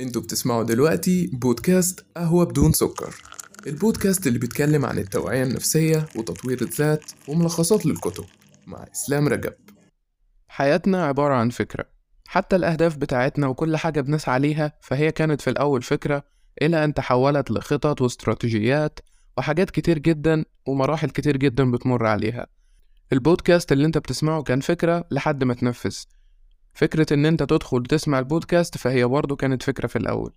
أنتوا 0.00 0.22
بتسمعوا 0.22 0.62
دلوقتي 0.62 1.26
بودكاست 1.32 2.06
قهوة 2.16 2.44
بدون 2.44 2.72
سكر. 2.72 3.14
البودكاست 3.66 4.26
اللي 4.26 4.38
بيتكلم 4.38 4.84
عن 4.84 4.98
التوعية 4.98 5.42
النفسية 5.42 6.06
وتطوير 6.16 6.62
الذات 6.62 7.04
وملخصات 7.28 7.86
للكتب 7.86 8.24
مع 8.66 8.86
إسلام 8.92 9.28
رجب. 9.28 9.52
حياتنا 10.48 11.06
عبارة 11.06 11.34
عن 11.34 11.50
فكرة. 11.50 11.84
حتى 12.26 12.56
الأهداف 12.56 12.96
بتاعتنا 12.96 13.46
وكل 13.46 13.76
حاجة 13.76 14.00
بنسعى 14.00 14.38
ليها 14.38 14.72
فهي 14.80 15.12
كانت 15.12 15.40
في 15.40 15.50
الأول 15.50 15.82
فكرة 15.82 16.24
إلى 16.62 16.84
أن 16.84 16.94
تحولت 16.94 17.50
لخطط 17.50 18.02
واستراتيجيات 18.02 19.00
وحاجات 19.38 19.70
كتير 19.70 19.98
جدا 19.98 20.44
ومراحل 20.66 21.10
كتير 21.10 21.36
جدا 21.36 21.70
بتمر 21.70 22.06
عليها. 22.06 22.46
البودكاست 23.12 23.72
اللي 23.72 23.86
أنت 23.86 23.98
بتسمعه 23.98 24.42
كان 24.42 24.60
فكرة 24.60 25.04
لحد 25.10 25.44
ما 25.44 25.54
تنفذ. 25.54 25.96
فكرة 26.74 27.14
إن 27.14 27.26
أنت 27.26 27.42
تدخل 27.42 27.82
تسمع 27.82 28.18
البودكاست 28.18 28.78
فهي 28.78 29.04
برضه 29.04 29.36
كانت 29.36 29.62
فكرة 29.62 29.86
في 29.86 29.96
الأول. 29.96 30.32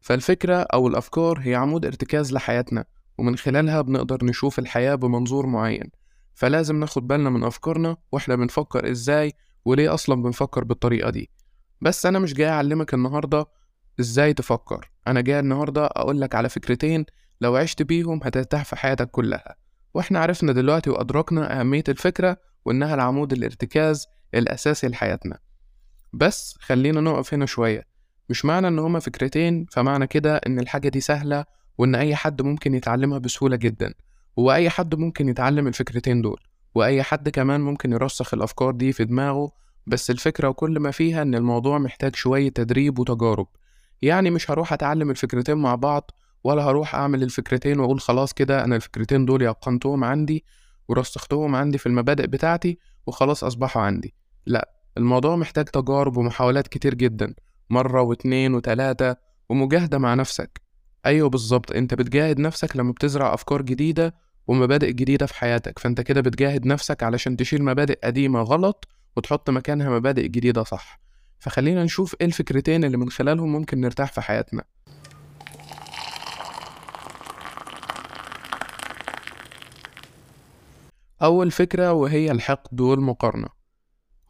فالفكرة 0.00 0.56
أو 0.56 0.88
الأفكار 0.88 1.38
هي 1.40 1.54
عمود 1.54 1.86
ارتكاز 1.86 2.32
لحياتنا 2.32 2.84
ومن 3.18 3.36
خلالها 3.36 3.80
بنقدر 3.80 4.24
نشوف 4.24 4.58
الحياة 4.58 4.94
بمنظور 4.94 5.46
معين. 5.46 5.90
فلازم 6.34 6.80
ناخد 6.80 7.06
بالنا 7.06 7.30
من 7.30 7.44
أفكارنا 7.44 7.96
وإحنا 8.12 8.36
بنفكر 8.36 8.90
إزاي 8.90 9.32
وليه 9.64 9.94
أصلا 9.94 10.22
بنفكر 10.22 10.64
بالطريقة 10.64 11.10
دي. 11.10 11.30
بس 11.80 12.06
أنا 12.06 12.18
مش 12.18 12.34
جاي 12.34 12.48
أعلمك 12.48 12.94
النهاردة 12.94 13.46
إزاي 14.00 14.34
تفكر. 14.34 14.90
أنا 15.06 15.20
جاي 15.20 15.40
النهاردة 15.40 15.86
أقولك 15.86 16.34
على 16.34 16.48
فكرتين 16.48 17.04
لو 17.40 17.56
عشت 17.56 17.82
بيهم 17.82 18.20
هترتاح 18.24 18.64
في 18.64 18.76
حياتك 18.76 19.10
كلها. 19.10 19.56
وإحنا 19.94 20.18
عرفنا 20.18 20.52
دلوقتي 20.52 20.90
وأدركنا 20.90 21.60
أهمية 21.60 21.84
الفكرة 21.88 22.36
وإنها 22.64 22.94
العمود 22.94 23.32
الارتكاز 23.32 24.06
الأساسي 24.34 24.88
لحياتنا. 24.88 25.38
بس 26.12 26.56
خلينا 26.60 27.00
نقف 27.00 27.34
هنا 27.34 27.46
شوية. 27.46 27.86
مش 28.28 28.44
معنى 28.44 28.68
إن 28.68 28.78
هما 28.78 29.00
فكرتين 29.00 29.66
فمعنى 29.70 30.06
كده 30.06 30.36
إن 30.36 30.58
الحاجة 30.58 30.88
دي 30.88 31.00
سهلة 31.00 31.44
وإن 31.78 31.94
أي 31.94 32.14
حد 32.16 32.42
ممكن 32.42 32.74
يتعلمها 32.74 33.18
بسهولة 33.18 33.56
جدا. 33.56 33.94
وأي 34.36 34.70
حد 34.70 34.94
ممكن 34.94 35.28
يتعلم 35.28 35.66
الفكرتين 35.66 36.22
دول. 36.22 36.40
وأي 36.74 37.02
حد 37.02 37.28
كمان 37.28 37.60
ممكن 37.60 37.92
يرسخ 37.92 38.34
الأفكار 38.34 38.70
دي 38.70 38.92
في 38.92 39.04
دماغه. 39.04 39.52
بس 39.86 40.10
الفكرة 40.10 40.48
وكل 40.48 40.80
ما 40.80 40.90
فيها 40.90 41.22
إن 41.22 41.34
الموضوع 41.34 41.78
محتاج 41.78 42.16
شوية 42.16 42.48
تدريب 42.48 42.98
وتجارب. 42.98 43.46
يعني 44.02 44.30
مش 44.30 44.50
هروح 44.50 44.72
أتعلم 44.72 45.10
الفكرتين 45.10 45.56
مع 45.56 45.74
بعض 45.74 46.10
ولا 46.44 46.62
هروح 46.62 46.94
أعمل 46.94 47.22
الفكرتين 47.22 47.80
وأقول 47.80 48.00
خلاص 48.00 48.32
كده 48.32 48.64
أنا 48.64 48.76
الفكرتين 48.76 49.24
دول 49.24 49.42
يقنتهم 49.42 50.04
عندي 50.04 50.44
ورسختهم 50.88 51.56
عندي 51.56 51.78
في 51.78 51.86
المبادئ 51.86 52.26
بتاعتي 52.26 52.78
وخلاص 53.06 53.44
أصبحوا 53.44 53.82
عندي. 53.82 54.14
لأ. 54.46 54.81
الموضوع 54.98 55.36
محتاج 55.36 55.64
تجارب 55.64 56.16
ومحاولات 56.16 56.68
كتير 56.68 56.94
جدا 56.94 57.34
مرة 57.70 58.02
واتنين 58.02 58.54
وتلاتة 58.54 59.16
ومجاهدة 59.48 59.98
مع 59.98 60.14
نفسك. 60.14 60.60
أيوة 61.06 61.28
بالظبط 61.28 61.72
أنت 61.72 61.94
بتجاهد 61.94 62.40
نفسك 62.40 62.76
لما 62.76 62.92
بتزرع 62.92 63.34
أفكار 63.34 63.62
جديدة 63.62 64.14
ومبادئ 64.46 64.92
جديدة 64.92 65.26
في 65.26 65.34
حياتك 65.34 65.78
فأنت 65.78 66.00
كده 66.00 66.20
بتجاهد 66.20 66.66
نفسك 66.66 67.02
علشان 67.02 67.36
تشيل 67.36 67.64
مبادئ 67.64 67.98
قديمة 68.04 68.42
غلط 68.42 68.88
وتحط 69.16 69.50
مكانها 69.50 69.90
مبادئ 69.90 70.28
جديدة 70.28 70.62
صح. 70.62 71.00
فخلينا 71.38 71.84
نشوف 71.84 72.16
إيه 72.20 72.26
الفكرتين 72.26 72.84
اللي 72.84 72.96
من 72.96 73.10
خلالهم 73.10 73.52
ممكن 73.52 73.80
نرتاح 73.80 74.12
في 74.12 74.20
حياتنا. 74.20 74.64
أول 81.22 81.50
فكرة 81.50 81.92
وهي 81.92 82.30
الحقد 82.30 82.80
والمقارنة. 82.80 83.61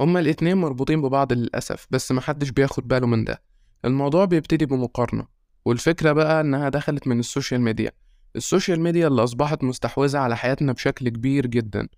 هما 0.03 0.21
الاتنين 0.21 0.57
مربوطين 0.57 1.03
ببعض 1.03 1.33
للأسف 1.33 1.87
بس 1.91 2.13
محدش 2.13 2.51
بياخد 2.51 2.89
باله 2.89 3.07
من 3.07 3.25
ده. 3.25 3.43
الموضوع 3.85 4.25
بيبتدي 4.25 4.67
بمقارنة 4.67 5.27
والفكرة 5.65 6.13
بقى 6.13 6.41
إنها 6.41 6.69
دخلت 6.69 7.07
من 7.07 7.19
ال 7.19 7.25
social 7.25 7.61
media. 7.61 7.93
ال 8.37 8.43
social 8.43 8.81
media 8.81 9.09
اللي 9.09 9.25
أصبحت 9.25 9.65
مستحوذة 9.65 10.19
على 10.19 10.37
حياتنا 10.37 10.73
بشكل 10.73 11.09
كبير 11.09 11.47
جدا. 11.47 11.89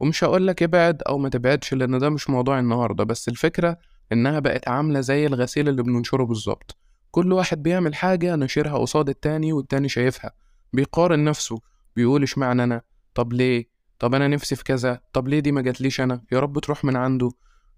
ومش 0.00 0.24
هقولك 0.24 0.62
ابعد 0.62 1.02
أو 1.08 1.18
ما 1.18 1.28
تبعدش 1.28 1.74
لأن 1.74 1.98
ده 1.98 2.08
مش 2.08 2.30
موضوع 2.30 2.58
النهاردة 2.58 3.04
بس 3.04 3.28
الفكرة 3.28 3.78
إنها 4.12 4.38
بقت 4.38 4.68
عاملة 4.68 5.00
زي 5.00 5.26
الغسيل 5.26 5.68
اللي 5.68 5.82
بننشره 5.82 6.24
بالظبط. 6.24 6.76
كل 7.10 7.32
واحد 7.32 7.62
بيعمل 7.62 7.94
حاجة 7.94 8.36
نشرها 8.36 8.78
قصاد 8.78 9.08
التاني 9.08 9.52
والتاني 9.52 9.88
شايفها. 9.88 10.32
بيقارن 10.72 11.24
نفسه 11.24 11.60
بيقول 11.96 12.22
إشمعنى 12.22 12.64
أنا؟ 12.64 12.82
طب 13.14 13.32
ليه؟ 13.32 13.68
طب 13.98 14.14
أنا 14.14 14.28
نفسي 14.28 14.56
في 14.56 14.64
كذا؟ 14.64 15.00
طب 15.12 15.28
ليه 15.28 15.40
دي 15.40 15.52
ما 15.52 15.62
جاتليش 15.62 16.00
أنا؟ 16.00 16.22
يا 16.32 16.40
رب 16.40 16.58
تروح 16.58 16.84
من 16.84 16.96
عنده. 16.96 17.30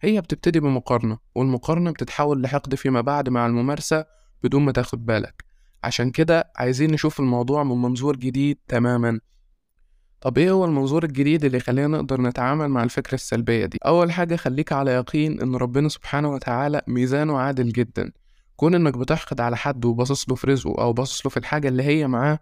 هي 0.05 0.21
بتبتدي 0.21 0.61
بمقارنة 0.61 1.19
والمقارنة 1.35 1.91
بتتحول 1.91 2.43
لحقد 2.43 2.75
فيما 2.75 3.01
بعد 3.01 3.29
مع 3.29 3.47
الممارسة 3.47 4.05
بدون 4.43 4.63
ما 4.63 4.73
تاخد 4.73 5.07
بالك. 5.07 5.45
عشان 5.85 6.11
كده 6.11 6.53
عايزين 6.57 6.93
نشوف 6.93 7.21
الموضوع 7.21 7.63
من 7.65 7.83
منظور 7.83 8.17
جديد 8.17 8.59
تماما. 8.69 9.21
طب 10.21 10.39
إيه 10.39 10.51
هو 10.51 10.65
المنظور 10.65 11.05
الجديد 11.05 11.45
اللي 11.45 11.57
يخلينا 11.57 11.89
نقدر 11.89 12.21
نتعامل 12.21 12.69
مع 12.69 12.83
الفكرة 12.83 13.15
السلبية 13.15 13.67
دي؟ 13.67 13.79
أول 13.87 14.13
حاجة 14.13 14.37
خليك 14.37 14.73
على 14.73 14.91
يقين 14.91 15.41
إن 15.41 15.57
ربنا 15.57 15.89
سبحانه 15.89 16.31
وتعالى 16.31 16.83
ميزانه 16.87 17.39
عادل 17.39 17.73
جدا. 17.73 18.13
كون 18.57 18.75
إنك 18.75 18.97
بتحقد 18.99 19.41
على 19.41 19.57
حد 19.57 19.85
وباصص 19.85 20.29
له 20.29 20.35
في 20.35 20.47
رزقه 20.47 20.83
أو 20.83 20.93
باصص 20.93 21.27
له 21.27 21.31
في 21.31 21.37
الحاجة 21.37 21.69
اللي 21.69 21.83
هي 21.83 22.09
معاه 22.09 22.39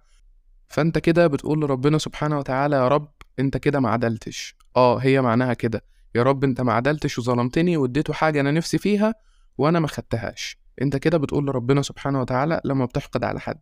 فأنت 0.68 0.98
كده 0.98 1.26
بتقول 1.26 1.60
لربنا 1.60 1.98
سبحانه 1.98 2.38
وتعالى 2.38 2.76
يا 2.76 2.88
رب 2.88 3.12
أنت 3.38 3.56
كده 3.56 3.80
ما 3.80 3.90
عدلتش. 3.90 4.56
آه 4.76 4.98
هي 4.98 5.22
معناها 5.22 5.54
كده. 5.54 5.82
يا 6.14 6.22
رب 6.22 6.44
انت 6.44 6.60
ما 6.60 6.72
عدلتش 6.72 7.18
وظلمتني 7.18 7.76
واديته 7.76 8.12
حاجة 8.12 8.40
أنا 8.40 8.50
نفسي 8.50 8.78
فيها 8.78 9.14
وأنا 9.58 9.80
ما 9.80 9.86
خدتهاش. 9.88 10.58
انت 10.82 10.96
كده 10.96 11.18
بتقول 11.18 11.46
لربنا 11.46 11.82
سبحانه 11.82 12.20
وتعالى 12.20 12.60
لما 12.64 12.84
بتحقد 12.84 13.24
على 13.24 13.40
حد 13.40 13.58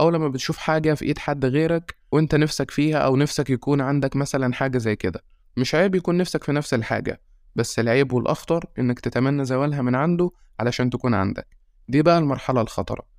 أو 0.00 0.10
لما 0.10 0.28
بتشوف 0.28 0.56
حاجة 0.56 0.94
في 0.94 1.04
إيد 1.04 1.18
حد 1.18 1.44
غيرك 1.44 1.96
وأنت 2.12 2.34
نفسك 2.34 2.70
فيها 2.70 2.98
أو 2.98 3.16
نفسك 3.16 3.50
يكون 3.50 3.80
عندك 3.80 4.16
مثلا 4.16 4.54
حاجة 4.54 4.78
زي 4.78 4.96
كده. 4.96 5.24
مش 5.56 5.74
عيب 5.74 5.94
يكون 5.94 6.16
نفسك 6.16 6.44
في 6.44 6.52
نفس 6.52 6.74
الحاجة 6.74 7.20
بس 7.54 7.78
العيب 7.78 8.12
والأخطر 8.12 8.64
إنك 8.78 9.00
تتمنى 9.00 9.44
زوالها 9.44 9.82
من 9.82 9.94
عنده 9.94 10.30
علشان 10.60 10.90
تكون 10.90 11.14
عندك. 11.14 11.46
دي 11.88 12.02
بقى 12.02 12.18
المرحلة 12.18 12.60
الخطرة. 12.60 13.11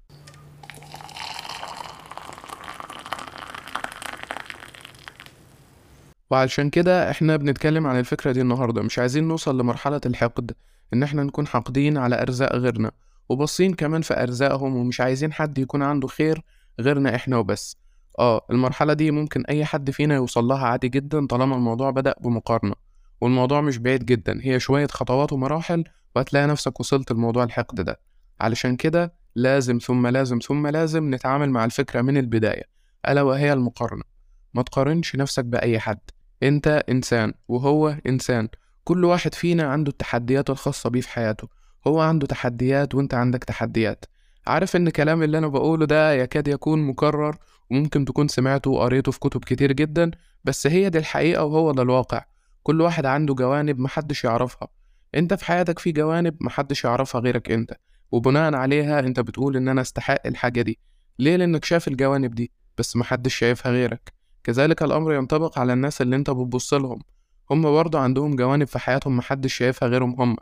وعلشان 6.34 6.70
كده 6.70 7.12
إحنا 7.12 7.38
بنتكلم 7.38 7.88
عن 7.88 8.00
الفكرة 8.00 8.32
دي 8.32 8.42
النهاردة. 8.42 8.82
مش 8.82 9.00
عايزين 9.00 9.28
نوصل 9.28 9.60
لمرحلة 9.60 10.02
الحقد 10.06 10.52
إن 10.94 11.04
إحنا 11.04 11.24
نكون 11.24 11.48
حاقدين 11.48 11.98
على 11.98 12.22
أرزاق 12.22 12.56
غيرنا 12.56 12.92
وباصين 13.30 13.74
كمان 13.74 14.02
في 14.02 14.24
أرزاقهم 14.24 14.76
ومش 14.76 15.02
عايزين 15.02 15.34
حد 15.34 15.58
يكون 15.58 15.84
عنده 15.84 16.08
خير 16.08 16.42
غيرنا 16.80 17.16
إحنا 17.16 17.38
وبس. 17.38 17.78
آه 18.20 18.46
المرحلة 18.52 18.94
دي 18.94 19.12
ممكن 19.12 19.46
أي 19.46 19.66
حد 19.66 19.92
فينا 19.92 20.16
يوصل 20.16 20.44
لها 20.46 20.68
عادي 20.68 20.90
جدا 20.90 21.28
طالما 21.28 21.56
الموضوع 21.56 21.90
بدأ 21.90 22.16
بمقارنة 22.22 22.76
والموضوع 23.22 23.62
مش 23.62 23.78
بعيد 23.78 24.06
جدا. 24.06 24.40
هي 24.42 24.60
شوية 24.60 24.88
خطوات 24.88 25.34
ومراحل 25.34 25.84
وهتلاقي 26.16 26.48
نفسك 26.48 26.80
وصلت 26.80 27.12
لموضوع 27.12 27.44
الحقد 27.44 27.82
ده. 27.82 28.00
علشان 28.42 28.76
كده 28.76 29.14
لازم 29.36 29.78
ثم 29.78 30.08
لازم 30.08 30.40
ثم 30.40 30.68
لازم 30.68 31.14
نتعامل 31.16 31.50
مع 31.50 31.66
الفكرة 31.66 32.02
من 32.02 32.18
البداية 32.18 32.64
ألا 33.10 33.22
وهي 33.22 33.54
المقارنة. 33.54 34.04
ما 34.54 34.62
تقارنش 34.64 35.16
نفسك 35.16 35.46
بأي 35.46 35.80
حد. 35.80 36.00
انت 36.44 36.84
انسان 36.90 37.34
وهو 37.48 37.96
انسان. 38.08 38.48
كل 38.84 39.06
واحد 39.06 39.34
فينا 39.34 39.64
عنده 39.64 39.92
التحديات 39.92 40.50
الخاصة 40.50 40.90
بيه 40.90 41.02
في 41.02 41.10
حياته. 41.10 41.48
هو 41.88 42.00
عنده 42.02 42.28
تحديات 42.28 42.96
وانت 42.96 43.14
عندك 43.14 43.44
تحديات. 43.44 44.06
عارف 44.48 44.76
ان 44.76 44.90
كلام 44.90 45.24
اللي 45.24 45.38
أنا 45.38 45.48
بقوله 45.48 45.86
ده 45.86 46.14
يكاد 46.14 46.48
يكون 46.48 46.84
مكرر 46.88 47.38
وممكن 47.72 48.06
تكون 48.06 48.28
سمعته 48.28 48.72
وقريته 48.72 49.12
في 49.12 49.20
كتب 49.20 49.44
كتير 49.46 49.72
جدا 49.72 50.12
بس 50.44 50.68
هي 50.68 50.90
دي 50.90 50.98
الحقيقة 50.98 51.44
وهو 51.44 51.72
ده 51.72 51.82
الواقع. 51.84 52.26
كل 52.64 52.82
واحد 52.82 53.06
عنده 53.06 53.34
جوانب 53.34 53.80
محدش 53.80 54.24
يعرفها. 54.24 54.68
انت 55.16 55.34
في 55.34 55.46
حياتك 55.46 55.80
في 55.80 55.92
جوانب 55.92 56.38
محدش 56.42 56.84
يعرفها 56.84 57.22
غيرك 57.22 57.52
انت. 57.52 57.78
وبناء 58.12 58.56
عليها 58.56 59.00
انت 59.00 59.20
بتقول 59.20 59.58
ان 59.58 59.68
أنا 59.68 59.82
استحق 59.82 60.28
الحاجة 60.28 60.62
دي. 60.62 60.80
ليه؟ 61.20 61.36
لأنك 61.36 61.66
شايف 61.66 61.88
الجوانب 61.88 62.36
دي 62.36 62.52
بس 62.78 62.96
محدش 62.96 63.36
شايفها 63.36 63.72
غيرك. 63.72 64.14
كذلك 64.44 64.84
الأمر 64.84 65.14
ينطبق 65.14 65.60
على 65.60 65.74
الناس 65.74 66.02
اللي 66.02 66.16
أنت 66.16 66.30
بتبص 66.30 66.74
لهم. 66.74 67.00
هم 67.52 67.62
برضه 67.62 68.00
عندهم 68.00 68.36
جوانب 68.36 68.68
في 68.68 68.80
حياتهم 68.80 69.18
محدش 69.18 69.54
شايفها 69.54 69.90
غيرهم 69.90 70.22
هم. 70.22 70.36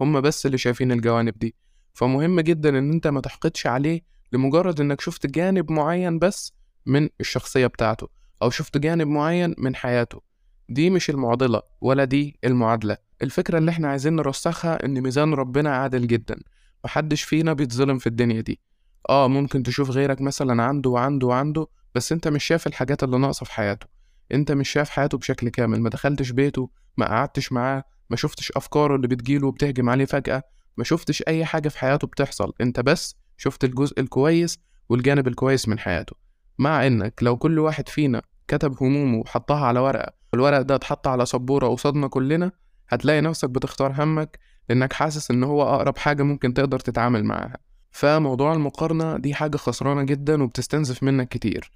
هم 0.00 0.20
بس 0.20 0.46
اللي 0.46 0.58
شايفين 0.58 0.92
الجوانب 0.92 1.38
دي. 1.38 1.54
فمهم 1.94 2.40
جدا 2.40 2.78
إن 2.78 2.92
أنت 2.92 3.06
ما 3.06 3.20
تحقدش 3.20 3.66
عليه 3.66 4.00
لمجرد 4.32 4.80
إنك 4.80 5.00
شفت 5.00 5.26
جانب 5.26 5.72
معين 5.72 6.18
بس 6.18 6.52
من 6.86 7.08
الشخصية 7.20 7.66
بتاعته 7.66 8.08
أو 8.42 8.50
شفت 8.50 8.78
جانب 8.78 9.06
معين 9.06 9.54
من 9.58 9.76
حياته. 9.76 10.20
دي 10.68 10.90
مش 10.90 11.10
المعضلة 11.10 11.62
ولا 11.80 12.04
دي 12.04 12.38
المعادلة. 12.44 12.96
الفكرة 13.22 13.58
اللي 13.58 13.70
إحنا 13.70 13.88
عايزين 13.88 14.16
نرسخها 14.16 14.84
إن 14.84 15.00
ميزان 15.00 15.34
ربنا 15.34 15.76
عادل 15.76 16.06
جدا. 16.06 16.36
محدش 16.84 17.22
فينا 17.22 17.52
بيتظلم 17.52 17.98
في 17.98 18.06
الدنيا 18.06 18.40
دي. 18.40 18.60
آه 19.08 19.28
ممكن 19.28 19.62
تشوف 19.62 19.90
غيرك 19.90 20.20
مثلا 20.20 20.62
عنده 20.62 20.90
وعنده 20.90 21.26
وعنده 21.26 21.66
بس 21.94 22.12
انت 22.12 22.28
مش 22.28 22.44
شايف 22.44 22.66
الحاجات 22.66 23.02
اللي 23.02 23.18
ناقصة 23.18 23.44
في 23.44 23.52
حياته. 23.52 23.86
انت 24.32 24.52
مش 24.52 24.68
شايف 24.68 24.90
حياته 24.90 25.18
بشكل 25.18 25.48
كامل. 25.48 25.80
ما 25.80 25.90
دخلتش 25.90 26.30
بيته 26.30 26.70
ما 26.96 27.06
قعدتش 27.06 27.52
معاه 27.52 27.84
ما 28.10 28.16
شفتش 28.16 28.52
أفكاره 28.56 28.96
اللي 28.96 29.08
بتجيله 29.08 29.46
وبتهجم 29.46 29.90
عليه 29.90 30.04
فجأة 30.04 30.42
ما 30.76 30.84
شفتش 30.84 31.22
أي 31.28 31.44
حاجة 31.44 31.68
في 31.68 31.78
حياته 31.78 32.06
بتحصل. 32.06 32.52
انت 32.60 32.80
بس 32.80 33.16
شفت 33.36 33.64
الجزء 33.64 34.00
الكويس 34.00 34.58
والجانب 34.88 35.28
الكويس 35.28 35.68
من 35.68 35.78
حياته. 35.78 36.16
مع 36.58 36.86
انك 36.86 37.22
لو 37.22 37.36
كل 37.36 37.58
واحد 37.58 37.88
فينا 37.88 38.22
كتب 38.48 38.82
همومه 38.82 39.18
وحطها 39.18 39.66
على 39.66 39.80
ورقة 39.80 40.12
والورق 40.32 40.60
ده 40.60 40.74
اتحط 40.74 41.06
على 41.06 41.26
سبورة 41.26 41.68
قصادنا 41.68 42.08
كلنا 42.08 42.52
هتلاقي 42.88 43.20
نفسك 43.20 43.50
بتختار 43.50 43.92
همك 44.02 44.38
لأنك 44.68 44.92
حاسس 44.92 45.30
إن 45.30 45.44
هو 45.44 45.62
أقرب 45.62 45.98
حاجة 45.98 46.22
ممكن 46.22 46.54
تقدر 46.54 46.78
تتعامل 46.80 47.24
معاها. 47.24 47.56
فموضوع 47.90 48.52
المقارنة 48.52 49.16
دي 49.16 49.34
حاجة 49.34 49.56
خسرانة 49.56 50.02
جدا 50.02 50.42
وبتستنزف 50.42 51.02
منك 51.02 51.28
كتير. 51.28 51.70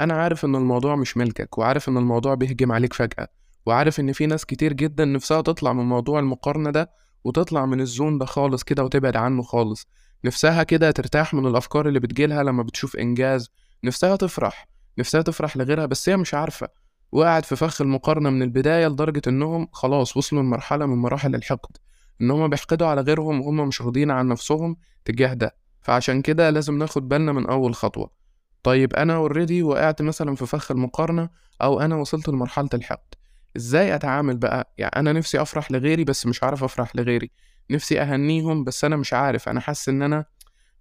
أنا 0.00 0.14
عارف 0.14 0.44
إن 0.44 0.54
الموضوع 0.54 0.96
مش 0.96 1.16
ملكك 1.16 1.58
وعارف 1.58 1.88
إن 1.88 1.96
الموضوع 1.96 2.34
بيهجم 2.34 2.72
عليك 2.72 2.92
فجأة 2.92 3.28
وعارف 3.66 4.00
إن 4.00 4.12
في 4.12 4.26
ناس 4.26 4.44
كتير 4.44 4.72
جدا 4.72 5.04
نفسها 5.04 5.40
تطلع 5.40 5.72
من 5.72 5.84
موضوع 5.84 6.18
المقارنة 6.18 6.70
ده 6.70 6.90
وتطلع 7.24 7.66
من 7.66 7.80
الزون 7.80 8.18
ده 8.18 8.26
خالص 8.26 8.62
كده 8.62 8.84
وتبعد 8.84 9.16
عنه 9.16 9.42
خالص. 9.42 9.88
نفسها 10.24 10.62
كده 10.62 10.90
ترتاح 10.90 11.34
من 11.34 11.46
الأفكار 11.46 11.88
اللي 11.88 12.00
بتجيلها 12.00 12.42
لما 12.42 12.62
بتشوف 12.62 12.96
إنجاز. 12.96 13.50
نفسها 13.84 14.16
تفرح 14.16 14.68
نفسها 14.98 15.22
تفرح 15.22 15.56
لغيرها 15.56 15.86
بس 15.86 16.08
هي 16.08 16.16
مش 16.16 16.34
عارفة. 16.34 16.68
وقعت 17.12 17.44
في 17.44 17.56
فخ 17.56 17.80
المقارنة 17.80 18.30
من 18.30 18.42
البداية 18.42 18.88
لدرجة 18.88 19.22
إنهم 19.26 19.68
خلاص 19.72 20.16
وصلوا 20.16 20.42
لمرحلة 20.42 20.86
من 20.86 20.96
مراحل 20.96 21.34
الحقد 21.34 21.76
إن 22.20 22.30
هما 22.30 22.46
بيحقدوا 22.46 22.86
على 22.86 23.00
غيرهم 23.00 23.40
وهم 23.40 23.68
مش 23.68 23.82
راضيين 23.82 24.10
عن 24.10 24.28
نفسهم 24.28 24.76
تجاه 25.04 25.34
ده. 25.34 25.56
فعشان 25.82 26.22
كده 26.22 26.50
لازم 26.50 26.78
ناخد 26.78 27.08
بالنا 27.08 27.32
من 27.32 27.46
أول 27.46 27.74
خطوة. 27.74 28.19
طيب 28.62 28.94
أنا 28.94 29.14
اوريدي 29.14 29.62
وقعت 29.62 30.02
مثلا 30.02 30.34
في 30.34 30.46
فخ 30.46 30.70
المقارنة 30.70 31.28
أو 31.62 31.80
أنا 31.80 31.96
وصلت 31.96 32.28
لمرحلة 32.28 32.68
الحقد. 32.74 33.14
إزاي 33.56 33.94
أتعامل 33.94 34.36
بقى؟ 34.36 34.74
يعني 34.78 34.92
أنا 34.96 35.12
نفسي 35.12 35.42
أفرح 35.42 35.72
لغيري 35.72 36.04
بس 36.04 36.26
مش 36.26 36.42
عارف 36.42 36.64
أفرح 36.64 36.96
لغيري. 36.96 37.30
نفسي 37.70 38.00
أهنيهم 38.00 38.64
بس 38.64 38.84
أنا 38.84 38.96
مش 38.96 39.12
عارف. 39.12 39.48
أنا 39.48 39.60
حاسس 39.60 39.88
إن 39.88 40.02
أنا 40.02 40.24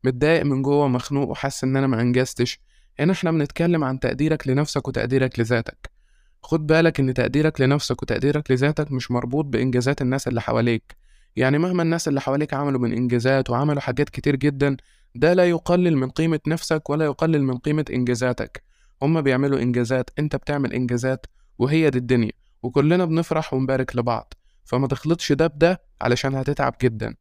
متضايق 0.03 0.43
من 0.45 0.61
جوه 0.61 0.87
مخنوق 0.87 1.29
وحاسس 1.29 1.63
إن 1.63 1.77
أنا 1.77 1.87
ما 1.87 2.01
أنجزتش. 2.01 2.59
هنا 2.99 3.13
إحنا 3.13 3.31
بنتكلم 3.31 3.83
عن 3.83 3.99
تقديرك 3.99 4.47
لنفسك 4.47 4.87
وتقديرك 4.87 5.39
لذاتك. 5.39 5.89
خد 6.43 6.67
بالك 6.67 6.99
إن 6.99 7.13
تقديرك 7.13 7.61
لنفسك 7.61 8.01
وتقديرك 8.01 8.51
لذاتك 8.51 8.91
مش 8.91 9.11
مربوط 9.11 9.45
بإنجازات 9.45 10.01
الناس 10.01 10.27
اللي 10.27 10.41
حواليك. 10.41 10.95
يعني 11.35 11.57
مهما 11.57 11.83
الناس 11.83 12.07
اللي 12.07 12.21
حواليك 12.21 12.53
عملوا 12.53 12.79
من 12.79 12.93
إنجازات 12.93 13.49
وعملوا 13.49 13.81
حاجات 13.81 14.09
كتير 14.09 14.35
جدا 14.35 14.77
ده 15.15 15.33
لا 15.33 15.49
يقلل 15.49 15.97
من 15.97 16.09
قيمة 16.09 16.39
نفسك 16.47 16.89
ولا 16.89 17.05
يقلل 17.05 17.43
من 17.43 17.57
قيمة 17.57 17.85
إنجازاتك. 17.93 18.63
هما 19.01 19.21
بيعملوا 19.21 19.59
إنجازات 19.59 20.09
أنت 20.19 20.35
بتعمل 20.35 20.73
إنجازات 20.73 21.25
وهي 21.59 21.89
دي 21.89 21.97
الدنيا 21.97 22.31
وكلنا 22.63 23.05
بنفرح 23.05 23.53
ونبارك 23.53 23.95
لبعض. 23.95 24.33
فما 24.65 24.87
تخلطش 24.87 25.31
ده 25.31 25.47
بده 25.47 25.81
علشان 26.01 26.35
هتتعب 26.35 26.75
جدا. 26.81 27.15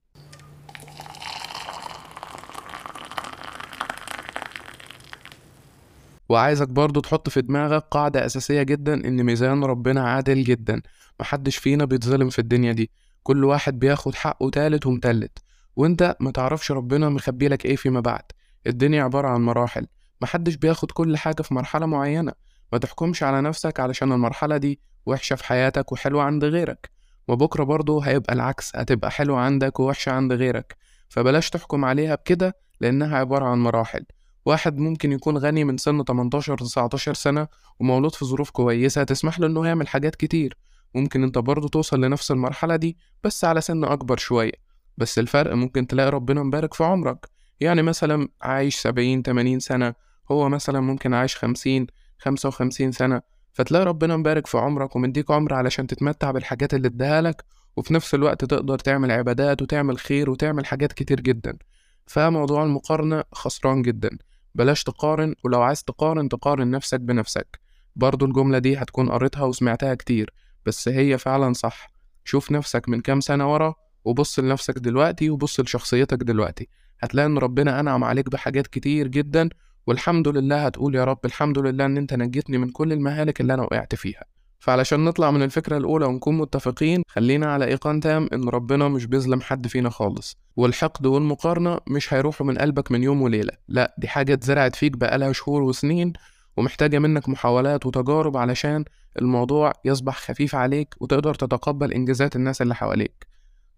وعايزك 6.29 6.69
برضو 6.69 7.01
تحط 7.01 7.29
في 7.29 7.43
دماغك 7.43 7.83
قاعدة 7.91 8.27
أساسية 8.27 8.63
جدا 8.63 8.95
إن 8.95 9.23
ميزان 9.23 9.65
ربنا 9.65 10.09
عادل 10.09 10.45
جدا. 10.45 10.83
محدش 11.21 11.57
فينا 11.57 11.85
بيتظلم 11.85 12.31
في 12.31 12.39
الدنيا 12.39 12.73
دي. 12.73 12.91
كل 13.29 13.45
واحد 13.45 13.79
بياخد 13.79 14.15
حقه 14.15 14.51
تالت 14.51 14.87
ومتلت. 14.87 15.39
وانت 15.77 16.17
متعرفش 16.21 16.71
ربنا 16.71 17.09
مخبي 17.09 17.49
لك 17.49 17.65
إيه 17.65 17.77
فيما 17.77 18.01
بعد. 18.01 18.23
الدنيا 18.67 19.03
عبارة 19.03 19.29
عن 19.29 19.41
مراحل. 19.41 19.87
محدش 20.21 20.55
بياخد 20.55 20.91
كل 20.91 21.17
حاجة 21.17 21.43
في 21.43 21.55
مرحلة 21.55 21.87
معينة. 21.87 22.33
ما 22.73 22.79
تحكمش 22.79 23.23
على 23.23 23.41
نفسك 23.41 23.81
علشان 23.81 24.13
المرحلة 24.13 24.57
دي 24.57 24.81
وحشة 25.07 25.37
في 25.37 25.45
حياتك 25.45 25.93
وحلوة 25.93 26.23
عند 26.23 26.45
غيرك. 26.45 26.91
وبكرة 27.29 27.65
برضه 27.65 28.01
هيبقى 28.03 28.35
العكس 28.35 28.77
هتبقى 28.77 29.11
حلوة 29.11 29.39
عندك 29.41 29.81
ووحشة 29.81 30.13
عند 30.13 30.33
غيرك. 30.33 30.77
فبلاش 31.09 31.51
تحكم 31.51 31.85
عليها 31.85 32.15
بكده 32.15 32.57
لأنها 32.81 33.19
عبارة 33.19 33.45
عن 33.45 33.59
مراحل. 33.59 34.05
واحد 34.47 34.79
ممكن 34.79 35.13
يكون 35.13 35.39
غني 35.39 35.65
من 35.65 35.77
سن 35.77 36.05
18 36.05 36.59
19 36.59 37.15
سنة 37.15 37.49
ومولود 37.81 38.15
في 38.15 38.25
ظروف 38.25 38.51
كويسة 38.51 39.05
تسمح 39.05 39.41
له 39.41 39.47
إنه 39.47 39.67
يعمل 39.67 39.89
حاجات 39.89 40.17
كتير. 40.17 40.57
ممكن 40.95 41.23
انت 41.23 41.39
برضه 41.39 41.69
توصل 41.69 42.01
لنفس 42.01 42.31
المرحلة 42.31 42.77
دي 42.77 42.97
بس 43.25 43.45
على 43.45 43.61
سن 43.61 43.85
أكبر 43.85 44.17
شوية. 44.17 44.53
بس 44.97 45.19
الفرق 45.19 45.55
ممكن 45.55 45.87
تلاقي 45.87 46.11
ربنا 46.11 46.43
مبارك 46.43 46.75
في 46.75 46.85
عمرك. 46.85 47.27
يعني 47.61 47.83
مثلا 47.83 48.29
عايش 48.43 48.77
سبعين 48.77 49.23
تمانين 49.23 49.61
سنة 49.61 49.95
هو 50.31 50.49
مثلا 50.49 50.81
ممكن 50.81 51.15
عايش 51.15 51.37
خمسين 51.37 51.87
خمسة 52.19 52.49
وخمسين 52.49 52.93
سنة. 52.93 53.23
فتلاقي 53.53 53.85
ربنا 53.85 54.17
مبارك 54.17 54.47
في 54.47 54.59
عمرك 54.59 54.97
ومديك 54.97 55.31
عمر 55.31 55.55
علشان 55.55 55.87
تتمتع 55.87 56.31
بالحاجات 56.31 56.75
اللي 56.75 56.89
اداها 56.89 57.21
لك 57.21 57.45
وفي 57.77 57.95
نفس 57.95 58.15
الوقت 58.15 58.45
تقدر 58.45 58.79
تعمل 58.79 59.11
عبادات 59.11 59.63
وتعمل 59.63 59.99
خير 59.99 60.31
وتعمل 60.31 60.67
حاجات 60.67 60.93
كتير 60.93 61.21
جدا. 61.21 61.59
فموضوع 62.07 62.65
المقارنة 62.65 63.25
خسران 63.33 63.83
جدا. 63.83 64.19
بلاش 64.55 64.85
تقارن 64.85 65.35
ولو 65.45 65.63
عايز 65.63 65.85
تقارن 65.85 66.29
تقارن 66.29 66.71
نفسك 66.71 67.01
بنفسك. 67.01 67.61
برضو 67.97 68.27
الجملة 68.27 68.59
دي 68.59 68.77
هتكون 68.77 69.11
قريتها 69.11 69.45
وسمعتها 69.45 69.95
كتير. 69.95 70.33
بس 70.69 70.89
هي 70.89 71.19
فعلا 71.19 71.53
صح. 71.53 71.91
شوف 72.25 72.53
نفسك 72.53 72.89
من 72.89 73.01
كام 73.01 73.21
سنة 73.21 73.53
ورا 73.53 73.75
وبص 74.05 74.39
لنفسك 74.39 74.79
دلوقتي 74.79 75.31
وبص 75.31 75.61
لشخصيتك 75.61 76.19
دلوقتي. 76.19 76.69
هتلاقي 77.01 77.27
إن 77.27 77.39
ربنا 77.39 77.81
أنعم 77.81 78.05
عليك 78.05 78.31
بحاجات 78.31 78.67
كتير 78.67 79.09
جدا 79.09 79.49
والحمد 79.87 80.29
لله 80.29 80.67
هتقول 80.67 80.95
يا 80.95 81.05
رب 81.05 81.19
الحمد 81.25 81.59
لله 81.59 81.85
إن 81.87 81.97
أنت 81.97 82.15
نجيتني 82.15 82.59
من 82.59 82.69
كل 82.69 82.93
المهالك 82.93 83.41
اللي 83.41 83.55
أنا 83.55 83.63
وقعت 83.63 83.95
فيها. 83.95 84.25
فعلشان 84.59 85.05
نطلع 85.05 85.31
من 85.31 85.43
الفكرة 85.43 85.77
الأولى 85.77 86.07
ونكون 86.07 86.39
متفقين 86.39 87.03
خلينا 87.09 87.53
على 87.53 87.65
إيقان 87.65 88.01
تام 88.01 88.29
إن 88.33 88.49
ربنا 88.49 88.89
مش 88.89 89.07
بيظلم 89.07 89.41
حد 89.41 89.67
فينا 89.67 89.91
خالص. 89.91 90.37
والحقد 90.57 91.07
والمقارنة 91.07 91.79
مش 91.87 92.15
هيروحوا 92.15 92.47
من 92.47 92.59
قلبك 92.59 92.93
من 92.93 93.03
يوم 93.03 93.23
وليلة. 93.23 93.53
لا 93.69 93.95
دي 93.99 94.09
حاجة 94.09 94.33
اتزرعت 94.33 94.77
فيك 94.77 94.97
بقالها 94.97 95.33
شهور 95.33 95.63
وسنين 95.63 96.13
ومحتاجة 96.57 96.99
منك 96.99 97.29
محاولات 97.29 97.87
وتجارب 97.87 98.37
علشان 98.37 98.85
الموضوع 99.21 99.73
يصبح 99.85 100.19
خفيف 100.19 100.55
عليك 100.55 100.95
وتقدر 101.01 101.35
تتقبل 101.35 101.93
إنجازات 101.93 102.37
الناس 102.37 102.63
اللي 102.63 102.75
حواليك. 102.75 103.27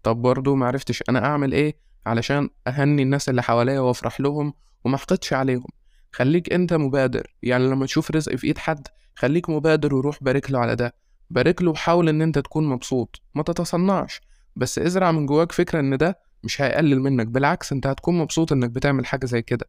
طب 0.03 0.21
برضه 0.21 0.55
معرفتش 0.55 1.03
أنا 1.09 1.25
أعمل 1.25 1.51
إيه 1.51 1.77
علشان 2.05 2.49
أهني 2.67 3.01
الناس 3.01 3.29
اللي 3.29 3.43
حواليا 3.43 3.79
وأفرح 3.79 4.21
لهم 4.21 4.53
ومحقدش 4.85 5.33
عليهم. 5.33 5.67
خليك 6.11 6.53
أنت 6.53 6.73
مبادر 6.73 7.35
يعني 7.43 7.67
لما 7.67 7.85
تشوف 7.85 8.11
رزق 8.11 8.35
في 8.35 8.47
إيد 8.47 8.57
حد 8.57 8.87
خليك 9.15 9.49
مبادر 9.49 9.95
وروح 9.95 10.23
بارك 10.23 10.51
له 10.51 10.59
على 10.59 10.75
ده. 10.75 10.95
بارك 11.29 11.61
له 11.61 11.71
وحاول 11.71 12.09
إن 12.09 12.21
أنت 12.21 12.39
تكون 12.39 12.67
مبسوط 12.67 13.21
ما 13.35 13.43
تتصنعش. 13.43 14.21
بس 14.55 14.79
ازرع 14.79 15.11
من 15.11 15.25
جواك 15.25 15.51
فكرة 15.51 15.79
إن 15.79 15.97
ده 15.97 16.19
مش 16.43 16.61
هيقلل 16.61 16.99
منك 17.01 17.27
بالعكس 17.27 17.71
أنت 17.71 17.87
هتكون 17.87 18.17
مبسوط 18.17 18.51
إنك 18.51 18.69
بتعمل 18.69 19.05
حاجة 19.05 19.25
زي 19.25 19.41
كده. 19.41 19.65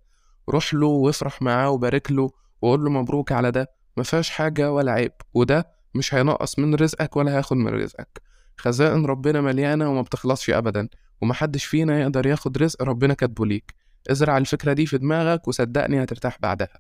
روح 0.48 0.74
له 0.74 0.86
وافرح 0.86 1.42
معاه 1.42 1.70
وبارك 1.70 2.12
له 2.12 2.30
وقول 2.62 2.84
له 2.84 2.90
مبروك 2.90 3.32
على 3.32 3.50
ده. 3.50 3.70
مفيهاش 3.96 4.30
حاجة 4.30 4.72
ولا 4.72 4.92
عيب 4.92 5.12
وده 5.34 5.68
مش 5.94 6.14
هينقص 6.14 6.58
من 6.58 6.74
رزقك 6.74 7.16
ولا 7.16 7.32
هياخد 7.36 7.56
من 7.56 7.68
رزقك. 7.68 8.22
خزائن 8.56 9.06
ربنا 9.06 9.40
مليانة 9.40 9.90
وما 9.90 10.02
بتخلصش 10.02 10.50
أبدا 10.50 10.88
ومحدش 11.22 11.64
فينا 11.64 12.00
يقدر 12.00 12.26
ياخد 12.26 12.58
رزق 12.58 12.82
ربنا 12.82 13.14
كاتبه 13.14 13.46
ليك. 13.46 13.74
ازرع 14.10 14.38
الفكرة 14.38 14.72
دي 14.72 14.86
في 14.86 14.98
دماغك 14.98 15.48
وصدقني 15.48 16.02
هترتاح 16.02 16.38
بعدها. 16.40 16.78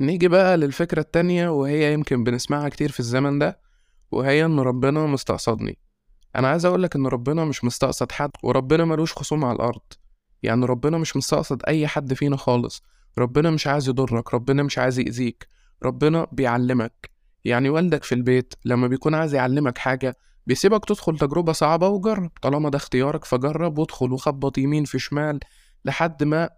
نيجي 0.00 0.28
بقى 0.28 0.56
للفكرة 0.56 1.00
التانية 1.00 1.48
وهي 1.48 1.92
يمكن 1.92 2.24
بنسمعها 2.24 2.68
كتير 2.68 2.90
في 2.90 3.00
الزمن 3.00 3.38
ده 3.38 3.60
وهي 4.12 4.44
إن 4.44 4.60
ربنا 4.60 5.06
مستقصدني. 5.06 5.78
أنا 6.36 6.48
عايز 6.48 6.64
أقولك 6.64 6.96
إن 6.96 7.06
ربنا 7.06 7.44
مش 7.44 7.64
مستقصد 7.64 8.12
حد 8.12 8.30
وربنا 8.42 8.84
ملوش 8.84 9.12
خصوم 9.12 9.44
على 9.44 9.56
الأرض. 9.56 9.80
يعني 10.42 10.66
ربنا 10.66 10.98
مش 10.98 11.16
مستقصد 11.16 11.62
أي 11.68 11.86
حد 11.86 12.14
فينا 12.14 12.36
خالص. 12.36 12.82
ربنا 13.18 13.50
مش 13.50 13.66
عايز 13.66 13.88
يضرك 13.88 14.34
ربنا 14.34 14.62
مش 14.62 14.78
عايز 14.78 14.98
يأذيك. 14.98 15.48
ربنا 15.82 16.26
بيعلمك. 16.32 17.10
يعني 17.44 17.68
والدك 17.70 18.04
في 18.04 18.14
البيت 18.14 18.54
لما 18.64 18.86
بيكون 18.86 19.14
عايز 19.14 19.34
يعلمك 19.34 19.78
حاجة 19.78 20.16
بيسيبك 20.46 20.84
تدخل 20.84 21.18
تجربة 21.18 21.52
صعبة 21.52 21.88
وجرب. 21.88 22.30
طالما 22.42 22.70
ده 22.70 22.76
اختيارك 22.76 23.24
فجرب 23.24 23.78
وادخل 23.78 24.12
وخبط 24.12 24.58
يمين 24.58 24.84
في 24.84 24.98
شمال 24.98 25.40
لحد 25.84 26.24
ما 26.24 26.50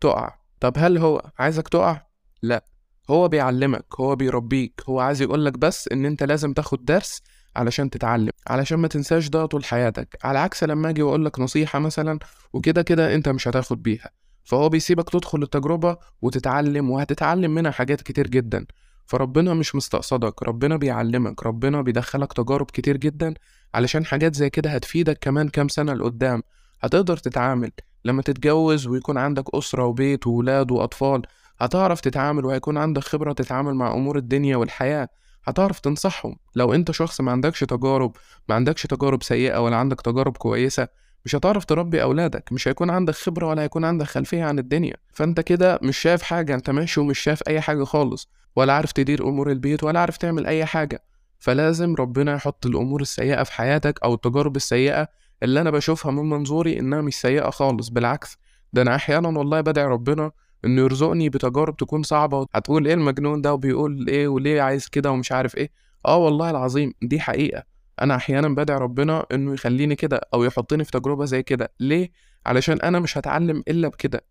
تقع. 0.00 0.34
طب 0.60 0.72
هل 0.76 0.98
هو 0.98 1.30
عايزك 1.38 1.68
تقع؟ 1.68 2.06
لا. 2.42 2.64
هو 3.10 3.28
بيعلمك 3.28 3.86
هو 4.00 4.16
بيربيك. 4.16 4.82
هو 4.88 5.00
عايز 5.00 5.22
يقولك 5.22 5.58
بس 5.58 5.88
إن 5.92 6.06
أنت 6.06 6.22
لازم 6.22 6.52
تاخد 6.52 6.84
درس 6.84 7.22
علشان 7.56 7.90
تتعلم 7.90 8.30
علشان 8.46 8.78
ما 8.78 8.88
تنساش 8.88 9.28
ده 9.28 9.46
طول 9.46 9.64
حياتك. 9.64 10.18
على 10.24 10.38
عكس 10.38 10.64
لما 10.64 10.90
أجي 10.90 11.02
واقولك 11.02 11.40
نصيحة 11.40 11.78
مثلا 11.78 12.18
وكده 12.52 12.82
كده 12.82 13.14
أنت 13.14 13.28
مش 13.28 13.48
هتاخد 13.48 13.82
بيها. 13.82 14.10
فهو 14.44 14.68
بيسيبك 14.68 15.10
تدخل 15.10 15.42
التجربة 15.42 15.96
وتتعلم 16.22 16.90
وهتتعلم 16.90 17.54
منها 17.54 17.70
حاجات 17.70 18.00
كتير 18.00 18.26
جدا. 18.26 18.66
فربنا 19.06 19.54
مش 19.54 19.74
مستقصدك 19.74 20.42
ربنا 20.42 20.76
بيعلمك 20.76 21.46
ربنا 21.46 21.82
بيدخلك 21.82 22.32
تجارب 22.32 22.70
كتير 22.70 22.96
جدا. 22.96 23.34
علشان 23.74 24.04
حاجات 24.04 24.34
زي 24.34 24.50
كده 24.50 24.70
هتفيدك 24.70 25.18
كمان 25.20 25.48
كام 25.48 25.68
سنة 25.68 25.94
لقدام. 25.94 26.42
هتقدر 26.80 27.16
تتعامل. 27.16 27.70
لما 28.04 28.22
تتجوز 28.22 28.86
ويكون 28.86 29.18
عندك 29.18 29.54
أسرة 29.54 29.84
وبيت 29.84 30.26
وولاد 30.26 30.70
وأطفال 30.70 31.22
هتعرف 31.60 32.00
تتعامل 32.00 32.44
وهيكون 32.44 32.78
عندك 32.78 33.02
خبرة 33.02 33.32
تتعامل 33.32 33.74
مع 33.74 33.94
أمور 33.94 34.18
الدنيا 34.18 34.56
والحياة. 34.56 35.08
هتعرف 35.46 35.78
تنصحهم. 35.80 36.36
لو 36.54 36.74
انت 36.74 36.90
شخص 36.90 37.20
ما 37.20 37.32
عندكش 37.32 37.60
تجارب 37.60 38.16
ما 38.48 38.54
عندكش 38.54 38.82
تجارب 38.82 39.22
سيئة 39.22 39.58
ولا 39.58 39.76
عندك 39.76 40.00
تجارب 40.00 40.36
كويسة 40.36 40.88
مش 41.24 41.36
هتعرف 41.36 41.64
تربي 41.64 42.02
أولادك. 42.02 42.52
مش 42.52 42.68
هيكون 42.68 42.90
عندك 42.90 43.14
خبرة 43.14 43.46
ولا 43.46 43.62
هيكون 43.62 43.84
عندك 43.84 44.06
خلفية 44.06 44.44
عن 44.44 44.58
الدنيا. 44.58 44.94
فانت 45.12 45.40
كده 45.40 45.78
مش 45.82 45.98
شايف 45.98 46.22
حاجة 46.22 46.54
انت 46.54 46.70
ماشي 46.70 47.00
ومش 47.00 47.18
شايف 47.18 47.42
أي 47.48 47.60
حاجة 47.60 47.84
خالص 47.84 48.28
ولا 48.56 48.72
عارف 48.72 48.92
تدير 48.92 49.28
أمور 49.28 49.50
البيت 49.50 49.84
ولا 49.84 50.00
عارف 50.00 50.16
تعمل 50.16 50.46
أي 50.46 50.64
حاجة. 50.64 51.04
فلازم 51.38 51.94
ربنا 51.94 52.34
يحط 52.34 52.66
الأمور 52.66 53.00
السيئة 53.00 53.42
في 53.42 53.52
حياتك 53.52 53.98
أو 54.04 54.14
التجارب 54.14 54.56
السيئة 54.56 55.08
اللي 55.42 55.60
أنا 55.60 55.70
بشوفها 55.70 56.12
من 56.12 56.30
منظوري 56.30 56.78
إنها 56.78 57.00
مش 57.00 57.14
سيئة 57.20 57.50
خالص. 57.50 57.88
بالعكس 57.88 58.38
ده 58.72 58.82
أنا 58.82 58.94
أحيانا 58.94 59.28
والله 59.28 59.60
بدعي 59.60 59.86
ربنا 59.86 60.30
انه 60.64 60.82
يرزقني 60.82 61.28
بتجارب 61.28 61.76
تكون 61.76 62.02
صعبة 62.02 62.46
هتقول 62.54 62.86
إيه 62.86 62.94
المجنون 62.94 63.42
ده 63.42 63.54
وبيقول 63.54 64.08
إيه 64.08 64.28
وليه 64.28 64.62
عايز 64.62 64.88
كده 64.88 65.10
ومش 65.10 65.32
عارف 65.32 65.56
إيه؟ 65.56 65.70
آه 66.06 66.16
والله 66.16 66.50
العظيم 66.50 66.92
دي 67.02 67.20
حقيقة. 67.20 67.62
أنا 68.02 68.16
أحيانا 68.16 68.48
بدعي 68.48 68.78
ربنا 68.78 69.26
إنه 69.32 69.52
يخليني 69.54 69.96
كده 69.96 70.20
أو 70.34 70.44
يحطني 70.44 70.84
في 70.84 70.90
تجربة 70.90 71.24
زي 71.24 71.42
كده. 71.42 71.72
ليه؟ 71.80 72.10
علشان 72.46 72.80
أنا 72.80 72.98
مش 73.00 73.18
هتعلم 73.18 73.62
إلا 73.68 73.88
بكده. 73.88 74.24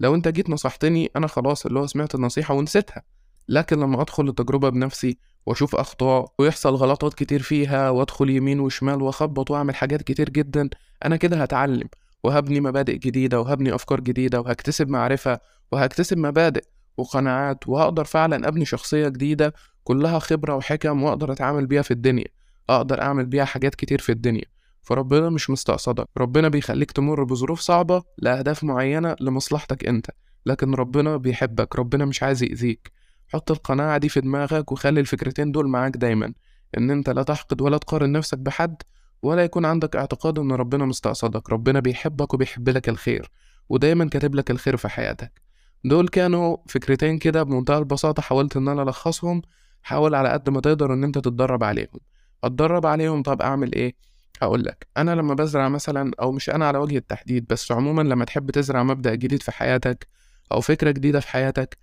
لو 0.00 0.14
أنت 0.14 0.28
جيت 0.28 0.50
نصحتني 0.50 1.10
أنا 1.16 1.26
خلاص 1.26 1.66
اللي 1.66 1.78
هو 1.78 1.86
سمعت 1.86 2.14
النصيحة 2.14 2.54
ونسيتها. 2.54 3.02
لكن 3.48 3.80
لما 3.80 4.02
أدخل 4.02 4.28
التجربة 4.28 4.68
بنفسي 4.68 5.18
وأشوف 5.46 5.76
أخطاء 5.76 6.32
ويحصل 6.38 6.74
غلطات 6.74 7.14
كتير 7.14 7.42
فيها 7.42 7.90
وأدخل 7.90 8.30
يمين 8.30 8.60
وشمال 8.60 9.02
وأخبط 9.02 9.50
وأعمل 9.50 9.74
حاجات 9.74 10.02
كتير 10.02 10.30
جدا 10.30 10.70
أنا 11.04 11.16
كده 11.16 11.42
هتعلم. 11.42 11.88
وهبني 12.24 12.60
مبادئ 12.60 12.98
جديدة 12.98 13.40
وهبني 13.40 13.74
أفكار 13.74 14.00
جديدة 14.00 14.40
وهكتسب 14.40 14.88
معرفة 14.88 15.40
وهكتسب 15.72 16.18
مبادئ 16.18 16.64
وقناعات 16.96 17.68
وهقدر 17.68 18.04
فعلا 18.04 18.48
أبني 18.48 18.64
شخصية 18.64 19.08
جديدة 19.08 19.54
كلها 19.84 20.18
خبرة 20.18 20.54
وحكم 20.56 21.02
وأقدر 21.02 21.32
أتعامل 21.32 21.66
بيها 21.66 21.82
في 21.82 21.90
الدنيا 21.90 22.26
أقدر 22.70 23.02
أعمل 23.02 23.26
بيها 23.26 23.44
حاجات 23.44 23.74
كتير 23.74 23.98
في 24.00 24.12
الدنيا. 24.12 24.44
فربنا 24.82 25.30
مش 25.30 25.50
مستقصدك 25.50 26.06
ربنا 26.18 26.48
بيخليك 26.48 26.90
تمر 26.92 27.24
بظروف 27.24 27.60
صعبة 27.60 28.02
لأهداف 28.18 28.64
معينة 28.64 29.16
لمصلحتك 29.20 29.88
أنت 29.88 30.06
لكن 30.46 30.74
ربنا 30.74 31.16
بيحبك 31.16 31.76
ربنا 31.76 32.04
مش 32.04 32.22
عايز 32.22 32.42
يأذيك. 32.42 32.92
حط 33.28 33.50
القناعة 33.50 33.98
دي 33.98 34.08
في 34.08 34.20
دماغك 34.20 34.72
وخلي 34.72 35.00
الفكرتين 35.00 35.52
دول 35.52 35.68
معاك 35.68 35.96
دايما 35.96 36.32
إن 36.78 36.90
أنت 36.90 37.10
لا 37.10 37.22
تحقد 37.22 37.60
ولا 37.60 37.78
تقارن 37.78 38.12
نفسك 38.12 38.38
بحد 38.38 38.82
ولا 39.22 39.44
يكون 39.44 39.64
عندك 39.64 39.96
اعتقاد 39.96 40.38
إن 40.38 40.52
ربنا 40.52 40.84
مستقصدك. 40.84 41.50
ربنا 41.50 41.80
بيحبك 41.80 42.34
وبيحب 42.34 42.68
لك 42.68 42.88
الخير 42.88 43.30
ودايما 43.68 44.08
كاتب 44.08 44.34
لك 44.34 44.50
الخير 44.50 44.76
في 44.76 44.88
حياتك. 44.88 45.49
دول 45.84 46.08
كانوا 46.08 46.56
فكرتين 46.68 47.18
كده 47.18 47.42
بمنتهى 47.42 47.78
البساطة 47.78 48.22
حاولت 48.22 48.56
إن 48.56 48.68
أنا 48.68 48.82
ألخصهم 48.82 49.42
حاول 49.82 50.14
على 50.14 50.28
قد 50.28 50.50
ما 50.50 50.60
تقدر 50.60 50.92
إن 50.94 51.04
أنت 51.04 51.18
تتدرب 51.18 51.64
عليهم. 51.64 52.00
أتدرب 52.44 52.86
عليهم 52.86 53.22
طب 53.22 53.42
أعمل 53.42 53.74
إيه؟ 53.74 53.94
هقول 54.42 54.64
لك. 54.64 54.86
أنا 54.96 55.14
لما 55.14 55.34
بزرع 55.34 55.68
مثلا 55.68 56.12
أو 56.20 56.32
مش 56.32 56.50
أنا 56.50 56.68
على 56.68 56.78
وجه 56.78 56.96
التحديد 56.96 57.46
بس 57.48 57.72
عموما 57.72 58.02
لما 58.02 58.24
تحب 58.24 58.50
تزرع 58.50 58.82
مبدأ 58.82 59.14
جديد 59.14 59.42
في 59.42 59.52
حياتك 59.52 60.06
أو 60.52 60.60
فكرة 60.60 60.90
جديدة 60.90 61.20
في 61.20 61.28
حياتك 61.28 61.76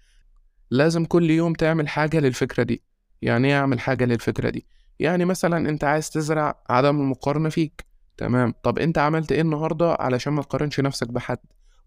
لازم 0.72 1.06
كل 1.06 1.30
يوم 1.30 1.54
تعمل 1.54 1.88
حاجة 1.88 2.20
للفكرة 2.20 2.64
دي. 2.64 2.84
يعني 3.22 3.48
إيه 3.48 3.60
أعمل 3.60 3.80
حاجة 3.80 4.06
للفكرة 4.06 4.50
دي؟ 4.50 4.68
يعني 5.00 5.26
مثلا 5.26 5.70
أنت 5.70 5.84
عايز 5.84 6.10
تزرع 6.10 6.64
عدم 6.70 7.02
المقارنة 7.02 7.50
فيك. 7.50 7.86
تمام. 8.18 8.54
طب 8.64 8.80
أنت 8.80 8.98
عملت 8.98 9.32
إيه 9.32 9.42
النهاردة 9.42 9.94
علشان 10.00 10.34
ما 10.34 10.42
تقارنش 10.42 10.80
نفسك 10.80 11.08
بحد؟ 11.08 11.38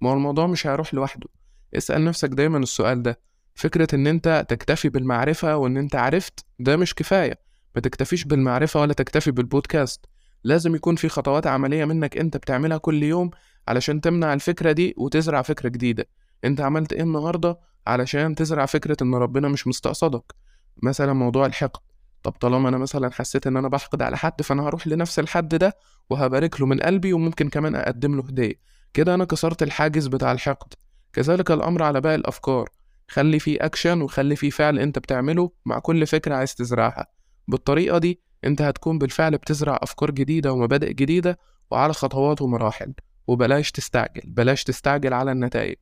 ما 0.01 0.11
هو 0.11 0.15
الموضوع 0.15 0.47
مش 0.47 0.67
هيروح 0.67 0.95
لوحده. 0.95 1.29
اسأل 1.77 2.05
نفسك 2.05 2.29
دايما 2.29 2.59
السؤال 2.59 3.03
ده. 3.03 3.21
فكرة 3.55 3.95
إن 3.95 4.07
أنت 4.07 4.47
تكتفي 4.49 4.89
بالمعرفة 4.89 5.57
وإن 5.57 5.77
أنت 5.77 5.97
عرفت 5.97 6.45
ده 6.59 6.77
مش 6.77 6.95
كفاية. 6.95 7.39
ما 7.75 7.81
تكتفيش 7.81 8.25
بالمعرفة 8.25 8.81
ولا 8.81 8.93
تكتفي 8.93 9.31
بالبودكاست. 9.31 10.07
لازم 10.45 10.75
يكون 10.75 10.97
في 10.97 11.09
خطوات 11.09 11.47
عملية 11.47 11.85
منك 11.85 12.19
أنت 12.19 12.37
بتعملها 12.37 12.79
كل 12.79 13.03
يوم 13.03 13.31
علشان 13.69 14.01
تمنع 14.01 14.35
الفكرة 14.35 14.73
دي 14.73 14.95
وتزرع 14.97 15.43
فكرة 15.43 15.69
جديدة. 15.69 16.09
أنت 16.45 16.61
عملت 16.61 16.93
إيه 16.93 17.03
النهاردة 17.03 17.59
علشان 17.87 18.35
تزرع 18.35 18.67
فكرة 18.67 18.97
إن 19.03 19.15
ربنا 19.15 19.49
مش 19.49 19.67
مستقصدك؟ 19.67 20.35
مثلا 20.83 21.13
موضوع 21.13 21.47
الحقد. 21.47 21.81
طب 22.23 22.33
طالما 22.33 22.69
أنا 22.69 22.79
مثلا 22.79 23.11
حسيت 23.13 23.47
إن 23.47 23.57
أنا 23.57 23.69
بحقد 23.69 24.03
على 24.03 24.17
حد 24.17 24.43
فأنا 24.43 24.63
هروح 24.63 24.87
لنفس 24.87 25.19
الحد 25.19 25.55
ده 25.55 25.77
وهبارك 26.11 26.61
له 26.61 26.67
من 26.67 26.81
قلبي 26.81 27.13
وممكن 27.13 27.49
كمان 27.49 27.75
أقدم 27.75 28.17
له 28.17 28.23
هدية. 28.23 28.55
كده 28.95 29.15
أنا 29.15 29.25
كسرت 29.25 29.63
الحاجز 29.63 30.07
بتاع 30.07 30.33
الحقد. 30.33 30.75
كذلك 31.13 31.51
الأمر 31.51 31.83
على 31.83 32.01
باقي 32.01 32.15
الأفكار. 32.15 32.69
خلي 33.09 33.39
فيه 33.39 33.59
اكشن 33.61 34.03
وخلي 34.03 34.37
فيه 34.37 34.51
فعل 34.51 34.79
أنت 34.79 34.99
بتعمله 34.99 35.51
مع 35.67 35.79
كل 35.79 36.07
فكرة 36.07 36.35
عايز 36.35 36.55
تزرعها. 36.55 37.07
بالطريقة 37.49 37.99
دي 37.99 38.21
أنت 38.45 38.63
هتكون 38.63 38.99
بالفعل 38.99 39.37
بتزرع 39.39 39.79
أفكار 39.83 40.11
جديدة 40.11 40.53
ومبادئ 40.53 40.93
جديدة 40.93 41.39
وعلى 41.71 41.93
خطوات 41.93 42.43
ومراحل. 42.43 42.95
وبلاش 43.27 43.71
تستعجل 43.73 44.23
بلاش 44.25 44.65
تستعجل 44.65 45.15
على 45.15 45.33
النتائج. 45.33 45.77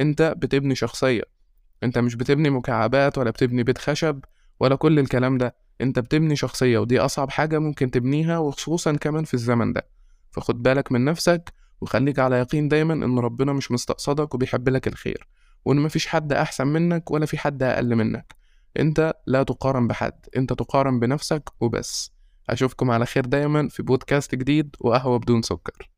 أنت 0.00 0.34
بتبني 0.36 0.74
شخصية. 0.74 1.22
أنت 1.82 1.98
مش 1.98 2.14
بتبني 2.14 2.50
مكعبات 2.50 3.18
ولا 3.18 3.30
بتبني 3.30 3.62
بيت 3.62 3.78
خشب 3.78 4.20
ولا 4.60 4.76
كل 4.76 4.98
الكلام 4.98 5.38
ده. 5.38 5.56
أنت 5.80 5.98
بتبني 5.98 6.36
شخصية 6.36 6.78
ودي 6.78 7.00
أصعب 7.00 7.30
حاجة 7.30 7.58
ممكن 7.58 7.90
تبنيها 7.90 8.38
وخصوصا 8.38 8.92
كمان 8.96 9.24
في 9.24 9.34
الزمن 9.34 9.72
ده. 9.72 9.86
فخد 10.30 10.62
بالك 10.62 10.92
من 10.92 11.04
نفسك 11.04 11.52
وخليك 11.84 12.18
على 12.18 12.36
يقين 12.36 12.68
دايما 12.68 12.94
إن 12.94 13.18
ربنا 13.18 13.52
مش 13.52 13.70
مستقصدك 13.70 14.34
وبيحب 14.34 14.68
لك 14.68 14.88
الخير 14.88 15.28
وإن 15.64 15.76
مفيش 15.76 16.06
حد 16.06 16.32
أحسن 16.32 16.66
منك 16.66 17.10
ولا 17.10 17.26
في 17.26 17.38
حد 17.38 17.62
أقل 17.62 17.96
منك. 17.96 18.34
أنت 18.78 19.14
لا 19.26 19.42
تقارن 19.42 19.86
بحد 19.86 20.26
أنت 20.36 20.52
تقارن 20.52 21.00
بنفسك 21.00 21.50
وبس. 21.60 22.12
أشوفكم 22.50 22.90
على 22.90 23.06
خير 23.06 23.26
دايما 23.26 23.68
في 23.68 23.82
بودكاست 23.82 24.34
جديد 24.34 24.76
وقهوة 24.80 25.18
بدون 25.18 25.42
سكر. 25.42 25.90